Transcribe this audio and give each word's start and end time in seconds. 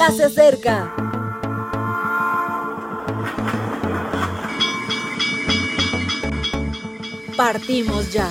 ya 0.00 0.10
se 0.12 0.24
acerca. 0.24 0.94
Partimos 7.36 8.10
ya. 8.10 8.26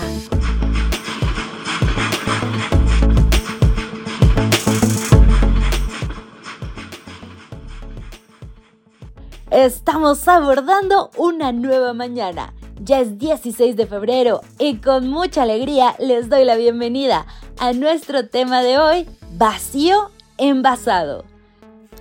Estamos 9.52 10.28
abordando 10.28 11.12
una 11.18 11.52
nueva 11.52 11.94
mañana. 11.94 12.56
Ya 12.82 13.00
es 13.00 13.20
16 13.20 13.76
de 13.76 13.86
febrero 13.86 14.42
y 14.58 14.78
con 14.78 15.08
mucha 15.08 15.44
alegría 15.44 15.96
les 16.00 16.30
doy 16.30 16.46
la 16.46 16.56
bienvenida 16.56 17.28
a 17.60 17.74
nuestro 17.74 18.28
tema 18.28 18.64
de 18.64 18.80
hoy, 18.80 19.08
vacío 19.38 20.10
envasado. 20.40 21.26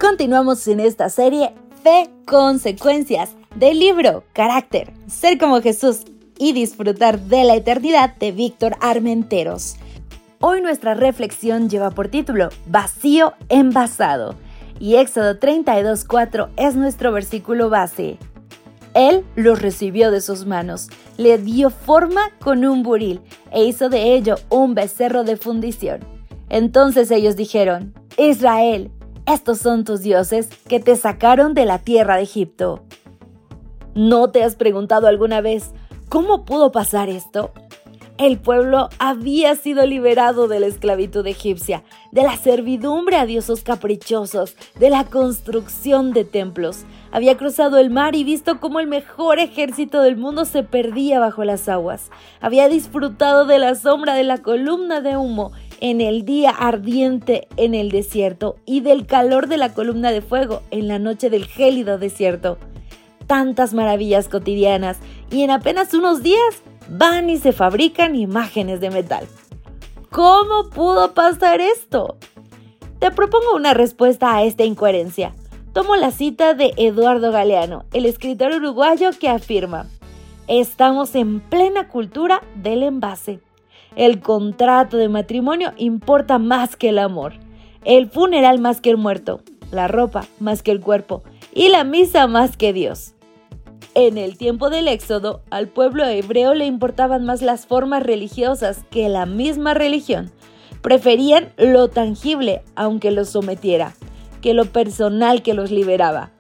Continuamos 0.00 0.68
en 0.68 0.78
esta 0.78 1.08
serie 1.08 1.54
Fe 1.82 2.08
Consecuencias 2.24 3.30
del 3.56 3.80
libro 3.80 4.22
Carácter, 4.32 4.92
Ser 5.08 5.38
como 5.38 5.60
Jesús 5.60 6.02
y 6.38 6.52
disfrutar 6.52 7.18
de 7.18 7.42
la 7.42 7.56
eternidad 7.56 8.14
de 8.14 8.30
Víctor 8.30 8.76
Armenteros. 8.80 9.74
Hoy 10.40 10.60
nuestra 10.60 10.94
reflexión 10.94 11.68
lleva 11.68 11.90
por 11.90 12.06
título 12.06 12.50
Vacío 12.66 13.32
envasado 13.48 14.36
y 14.78 14.94
Éxodo 14.96 15.34
32.4 15.40 16.50
es 16.56 16.76
nuestro 16.76 17.10
versículo 17.10 17.68
base. 17.68 18.18
Él 18.94 19.24
los 19.34 19.60
recibió 19.60 20.12
de 20.12 20.20
sus 20.20 20.46
manos, 20.46 20.90
le 21.16 21.38
dio 21.38 21.70
forma 21.70 22.30
con 22.38 22.64
un 22.64 22.84
buril 22.84 23.20
e 23.50 23.64
hizo 23.64 23.88
de 23.88 24.14
ello 24.14 24.36
un 24.48 24.76
becerro 24.76 25.24
de 25.24 25.36
fundición. 25.36 26.04
Entonces 26.50 27.10
ellos 27.10 27.34
dijeron, 27.34 27.94
Israel, 28.16 28.92
estos 29.34 29.58
son 29.58 29.84
tus 29.84 30.00
dioses 30.00 30.48
que 30.68 30.80
te 30.80 30.96
sacaron 30.96 31.52
de 31.52 31.66
la 31.66 31.78
tierra 31.78 32.16
de 32.16 32.22
Egipto. 32.22 32.82
¿No 33.94 34.30
te 34.30 34.42
has 34.42 34.56
preguntado 34.56 35.06
alguna 35.06 35.42
vez 35.42 35.72
cómo 36.08 36.46
pudo 36.46 36.72
pasar 36.72 37.10
esto? 37.10 37.52
El 38.16 38.38
pueblo 38.40 38.88
había 38.98 39.54
sido 39.54 39.86
liberado 39.86 40.48
de 40.48 40.58
la 40.60 40.66
esclavitud 40.66 41.26
egipcia, 41.26 41.84
de 42.10 42.22
la 42.22 42.36
servidumbre 42.36 43.16
a 43.16 43.26
dioses 43.26 43.62
caprichosos, 43.62 44.56
de 44.80 44.90
la 44.90 45.04
construcción 45.04 46.12
de 46.12 46.24
templos. 46.24 46.84
Había 47.12 47.36
cruzado 47.36 47.78
el 47.78 47.90
mar 47.90 48.16
y 48.16 48.24
visto 48.24 48.58
cómo 48.58 48.80
el 48.80 48.88
mejor 48.88 49.38
ejército 49.38 50.00
del 50.00 50.16
mundo 50.16 50.46
se 50.46 50.62
perdía 50.62 51.20
bajo 51.20 51.44
las 51.44 51.68
aguas. 51.68 52.10
Había 52.40 52.68
disfrutado 52.68 53.44
de 53.44 53.58
la 53.58 53.74
sombra 53.74 54.14
de 54.14 54.24
la 54.24 54.38
columna 54.38 55.00
de 55.00 55.16
humo 55.16 55.52
en 55.80 56.00
el 56.00 56.24
día 56.24 56.50
ardiente 56.50 57.48
en 57.56 57.74
el 57.74 57.90
desierto 57.90 58.56
y 58.66 58.80
del 58.80 59.06
calor 59.06 59.48
de 59.48 59.56
la 59.56 59.72
columna 59.72 60.10
de 60.10 60.22
fuego 60.22 60.62
en 60.70 60.88
la 60.88 60.98
noche 60.98 61.30
del 61.30 61.46
gélido 61.46 61.98
desierto. 61.98 62.58
Tantas 63.26 63.74
maravillas 63.74 64.28
cotidianas 64.28 64.98
y 65.30 65.42
en 65.42 65.50
apenas 65.50 65.94
unos 65.94 66.22
días 66.22 66.62
van 66.88 67.30
y 67.30 67.38
se 67.38 67.52
fabrican 67.52 68.16
imágenes 68.16 68.80
de 68.80 68.90
metal. 68.90 69.26
¿Cómo 70.10 70.70
pudo 70.70 71.12
pasar 71.14 71.60
esto? 71.60 72.16
Te 72.98 73.10
propongo 73.10 73.54
una 73.54 73.74
respuesta 73.74 74.34
a 74.34 74.42
esta 74.44 74.64
incoherencia. 74.64 75.34
Tomo 75.72 75.96
la 75.96 76.10
cita 76.10 76.54
de 76.54 76.72
Eduardo 76.76 77.30
Galeano, 77.30 77.84
el 77.92 78.06
escritor 78.06 78.52
uruguayo 78.52 79.10
que 79.20 79.28
afirma, 79.28 79.86
estamos 80.48 81.14
en 81.14 81.40
plena 81.40 81.88
cultura 81.88 82.42
del 82.56 82.82
envase. 82.82 83.40
El 83.96 84.20
contrato 84.20 84.96
de 84.96 85.08
matrimonio 85.08 85.72
importa 85.76 86.38
más 86.38 86.76
que 86.76 86.90
el 86.90 86.98
amor, 86.98 87.34
el 87.84 88.08
funeral 88.08 88.60
más 88.60 88.80
que 88.80 88.90
el 88.90 88.96
muerto, 88.96 89.40
la 89.70 89.88
ropa 89.88 90.26
más 90.40 90.62
que 90.62 90.70
el 90.70 90.80
cuerpo 90.80 91.22
y 91.52 91.68
la 91.68 91.84
misa 91.84 92.26
más 92.26 92.56
que 92.56 92.72
Dios. 92.72 93.14
En 93.94 94.16
el 94.16 94.36
tiempo 94.36 94.70
del 94.70 94.86
Éxodo, 94.86 95.42
al 95.50 95.68
pueblo 95.68 96.06
hebreo 96.06 96.54
le 96.54 96.66
importaban 96.66 97.24
más 97.24 97.42
las 97.42 97.66
formas 97.66 98.02
religiosas 98.02 98.84
que 98.90 99.08
la 99.08 99.26
misma 99.26 99.74
religión. 99.74 100.30
Preferían 100.82 101.52
lo 101.56 101.88
tangible, 101.88 102.62
aunque 102.76 103.10
los 103.10 103.30
sometiera, 103.30 103.94
que 104.40 104.54
lo 104.54 104.66
personal 104.66 105.42
que 105.42 105.54
los 105.54 105.72
liberaba. 105.72 106.30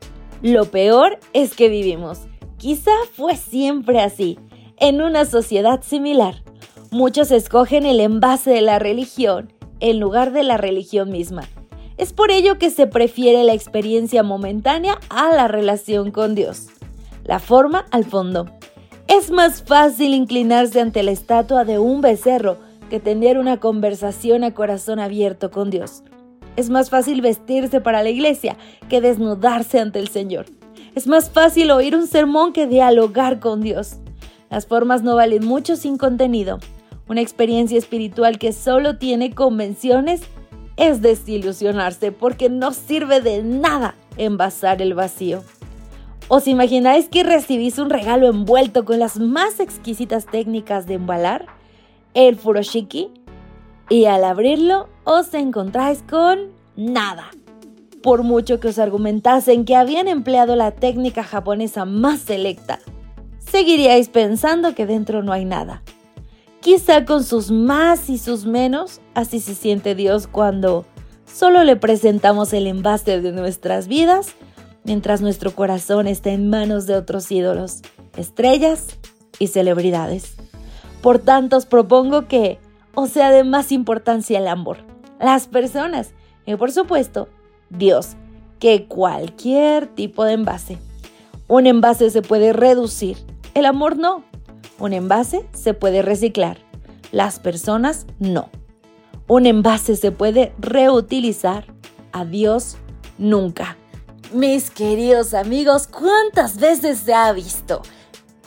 Lo 0.42 0.66
peor 0.66 1.18
es 1.32 1.56
que 1.56 1.68
vivimos, 1.68 2.20
quizá 2.58 2.92
fue 3.12 3.34
siempre 3.34 4.00
así, 4.00 4.38
en 4.76 5.02
una 5.02 5.24
sociedad 5.24 5.82
similar. 5.82 6.42
Muchos 6.90 7.30
escogen 7.30 7.86
el 7.86 8.00
envase 8.00 8.50
de 8.50 8.62
la 8.62 8.78
religión 8.78 9.52
en 9.80 10.00
lugar 10.00 10.32
de 10.32 10.42
la 10.42 10.56
religión 10.56 11.10
misma. 11.10 11.42
Es 11.96 12.12
por 12.12 12.30
ello 12.30 12.58
que 12.58 12.70
se 12.70 12.86
prefiere 12.86 13.44
la 13.44 13.54
experiencia 13.54 14.22
momentánea 14.22 14.98
a 15.08 15.30
la 15.32 15.48
relación 15.48 16.10
con 16.10 16.34
Dios 16.34 16.68
la 17.28 17.38
forma 17.38 17.84
al 17.90 18.04
fondo. 18.04 18.46
Es 19.06 19.30
más 19.30 19.62
fácil 19.62 20.14
inclinarse 20.14 20.80
ante 20.80 21.02
la 21.02 21.12
estatua 21.12 21.64
de 21.64 21.78
un 21.78 22.00
becerro 22.00 22.56
que 22.90 23.00
tener 23.00 23.38
una 23.38 23.60
conversación 23.60 24.44
a 24.44 24.54
corazón 24.54 24.98
abierto 24.98 25.50
con 25.50 25.70
Dios. 25.70 26.02
Es 26.56 26.70
más 26.70 26.88
fácil 26.88 27.20
vestirse 27.20 27.80
para 27.82 28.02
la 28.02 28.08
iglesia 28.08 28.56
que 28.88 29.02
desnudarse 29.02 29.78
ante 29.78 29.98
el 29.98 30.08
Señor. 30.08 30.46
Es 30.94 31.06
más 31.06 31.30
fácil 31.30 31.70
oír 31.70 31.94
un 31.94 32.06
sermón 32.06 32.54
que 32.54 32.66
dialogar 32.66 33.40
con 33.40 33.60
Dios. 33.60 33.96
Las 34.50 34.66
formas 34.66 35.02
no 35.02 35.14
valen 35.14 35.46
mucho 35.46 35.76
sin 35.76 35.98
contenido. 35.98 36.58
Una 37.08 37.22
experiencia 37.22 37.78
espiritual 37.78 38.38
que 38.38 38.52
solo 38.52 38.98
tiene 38.98 39.34
convenciones 39.34 40.20
es 40.76 41.00
desilusionarse 41.00 42.12
porque 42.12 42.50
no 42.50 42.72
sirve 42.72 43.20
de 43.20 43.42
nada 43.42 43.94
envasar 44.16 44.82
el 44.82 44.94
vacío. 44.94 45.42
¿Os 46.28 46.46
imagináis 46.46 47.08
que 47.08 47.22
recibís 47.22 47.78
un 47.78 47.88
regalo 47.88 48.28
envuelto 48.28 48.84
con 48.84 48.98
las 48.98 49.18
más 49.18 49.60
exquisitas 49.60 50.26
técnicas 50.26 50.86
de 50.86 50.94
embalar? 50.94 51.46
El 52.12 52.36
furoshiki. 52.36 53.10
Y 53.88 54.04
al 54.04 54.22
abrirlo 54.24 54.90
os 55.04 55.32
encontráis 55.32 56.02
con 56.02 56.50
nada. 56.76 57.30
Por 58.02 58.22
mucho 58.22 58.60
que 58.60 58.68
os 58.68 58.78
argumentasen 58.78 59.64
que 59.64 59.74
habían 59.74 60.06
empleado 60.06 60.54
la 60.54 60.72
técnica 60.72 61.24
japonesa 61.24 61.86
más 61.86 62.20
selecta, 62.20 62.78
seguiríais 63.38 64.10
pensando 64.10 64.74
que 64.74 64.84
dentro 64.84 65.22
no 65.22 65.32
hay 65.32 65.46
nada. 65.46 65.82
Quizá 66.68 67.06
con 67.06 67.24
sus 67.24 67.50
más 67.50 68.10
y 68.10 68.18
sus 68.18 68.44
menos, 68.44 69.00
así 69.14 69.40
se 69.40 69.54
siente 69.54 69.94
Dios 69.94 70.26
cuando 70.26 70.84
solo 71.24 71.64
le 71.64 71.76
presentamos 71.76 72.52
el 72.52 72.66
envase 72.66 73.22
de 73.22 73.32
nuestras 73.32 73.88
vidas 73.88 74.34
mientras 74.84 75.22
nuestro 75.22 75.54
corazón 75.54 76.06
está 76.06 76.28
en 76.28 76.50
manos 76.50 76.84
de 76.84 76.96
otros 76.96 77.32
ídolos, 77.32 77.80
estrellas 78.18 78.98
y 79.38 79.46
celebridades. 79.46 80.36
Por 81.00 81.18
tanto, 81.18 81.56
os 81.56 81.64
propongo 81.64 82.28
que 82.28 82.58
o 82.94 83.06
sea 83.06 83.30
de 83.30 83.44
más 83.44 83.72
importancia 83.72 84.38
el 84.38 84.46
amor, 84.46 84.76
las 85.20 85.48
personas 85.48 86.10
y 86.44 86.54
por 86.56 86.70
supuesto 86.70 87.30
Dios, 87.70 88.10
que 88.58 88.84
cualquier 88.84 89.86
tipo 89.86 90.22
de 90.22 90.34
envase. 90.34 90.76
Un 91.46 91.66
envase 91.66 92.10
se 92.10 92.20
puede 92.20 92.52
reducir, 92.52 93.16
el 93.54 93.64
amor 93.64 93.96
no. 93.96 94.22
Un 94.78 94.92
envase 94.92 95.44
se 95.52 95.74
puede 95.74 96.02
reciclar, 96.02 96.58
las 97.10 97.40
personas 97.40 98.06
no. 98.20 98.48
Un 99.26 99.46
envase 99.46 99.96
se 99.96 100.12
puede 100.12 100.52
reutilizar, 100.58 101.66
a 102.12 102.24
Dios 102.24 102.76
nunca. 103.18 103.76
Mis 104.32 104.70
queridos 104.70 105.34
amigos, 105.34 105.88
¿cuántas 105.88 106.58
veces 106.58 106.98
se 106.98 107.12
ha 107.12 107.32
visto? 107.32 107.82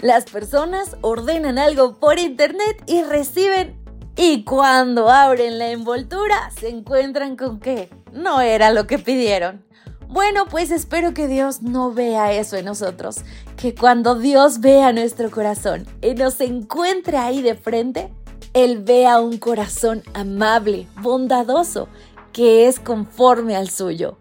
Las 0.02 0.26
personas 0.26 0.96
ordenan 1.02 1.60
algo 1.60 2.00
por 2.00 2.18
internet 2.18 2.82
y 2.88 3.04
reciben 3.04 3.80
y 4.16 4.44
cuando 4.44 5.10
abren 5.10 5.60
la 5.60 5.72
envoltura 5.72 6.50
se 6.58 6.70
encuentran 6.70 7.36
con 7.36 7.60
que 7.60 7.90
no 8.12 8.42
era 8.42 8.72
lo 8.72 8.88
que 8.88 9.00
pidieron. 9.00 9.66
Bueno, 10.12 10.46
pues 10.46 10.72
espero 10.72 11.14
que 11.14 11.30
Dios 11.30 11.62
no 11.62 11.94
vea 11.94 12.34
eso 12.34 12.58
en 12.58 12.66
nosotros, 12.66 13.22
que 13.56 13.74
cuando 13.74 14.16
Dios 14.16 14.60
vea 14.60 14.92
nuestro 14.92 15.32
corazón 15.32 15.86
y 16.02 16.16
nos 16.16 16.42
encuentre 16.42 17.16
ahí 17.16 17.42
de 17.42 17.56
frente, 17.56 18.12
Él 18.54 18.84
vea 18.84 19.22
un 19.22 19.38
corazón 19.38 20.04
amable, 20.14 20.86
bondadoso, 21.02 21.88
que 22.34 22.68
es 22.68 22.82
conforme 22.82 23.56
al 23.56 23.70
suyo. 23.70 24.18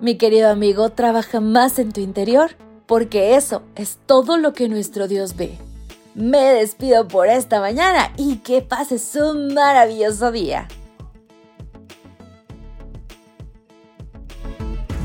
Mi 0.00 0.16
querido 0.16 0.48
amigo, 0.48 0.88
trabaja 0.88 1.40
más 1.40 1.78
en 1.78 1.92
tu 1.92 2.00
interior, 2.00 2.52
porque 2.86 3.36
eso 3.36 3.60
es 3.74 3.98
todo 4.06 4.38
lo 4.38 4.54
que 4.54 4.70
nuestro 4.70 5.08
Dios 5.08 5.36
ve. 5.36 5.58
Me 6.14 6.54
despido 6.54 7.06
por 7.06 7.28
esta 7.28 7.60
mañana 7.60 8.14
y 8.16 8.36
que 8.36 8.62
pases 8.62 9.14
un 9.14 9.52
maravilloso 9.52 10.32
día. 10.32 10.68